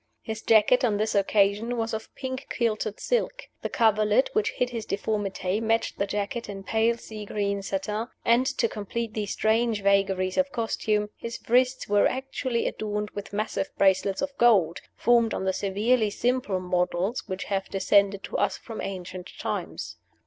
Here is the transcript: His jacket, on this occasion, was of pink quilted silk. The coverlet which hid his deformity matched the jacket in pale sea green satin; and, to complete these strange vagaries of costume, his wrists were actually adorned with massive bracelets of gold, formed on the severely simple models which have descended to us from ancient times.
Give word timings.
His 0.23 0.41
jacket, 0.41 0.83
on 0.83 0.97
this 0.97 1.13
occasion, 1.13 1.77
was 1.77 1.93
of 1.93 2.09
pink 2.15 2.51
quilted 2.57 2.99
silk. 2.99 3.43
The 3.61 3.69
coverlet 3.69 4.31
which 4.33 4.49
hid 4.53 4.71
his 4.71 4.83
deformity 4.87 5.61
matched 5.61 5.99
the 5.99 6.07
jacket 6.07 6.49
in 6.49 6.63
pale 6.63 6.97
sea 6.97 7.23
green 7.23 7.61
satin; 7.61 8.07
and, 8.25 8.47
to 8.47 8.67
complete 8.67 9.13
these 9.13 9.33
strange 9.33 9.83
vagaries 9.83 10.37
of 10.39 10.51
costume, 10.51 11.11
his 11.17 11.37
wrists 11.47 11.87
were 11.87 12.07
actually 12.07 12.65
adorned 12.67 13.11
with 13.11 13.31
massive 13.31 13.69
bracelets 13.77 14.23
of 14.23 14.35
gold, 14.39 14.81
formed 14.95 15.35
on 15.35 15.43
the 15.43 15.53
severely 15.53 16.09
simple 16.09 16.59
models 16.59 17.27
which 17.27 17.43
have 17.43 17.69
descended 17.69 18.23
to 18.23 18.39
us 18.39 18.57
from 18.57 18.81
ancient 18.81 19.29
times. 19.37 19.97